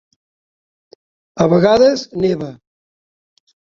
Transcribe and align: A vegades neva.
A 1.45 1.47
vegades 1.53 2.01
neva. 2.25 2.49